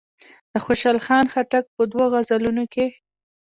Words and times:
د 0.51 0.53
خوشحال 0.65 0.97
خان 1.05 1.25
خټک 1.33 1.65
په 1.75 1.81
دوو 1.91 2.03
غزلونو 2.13 2.63
کې. 2.73 2.85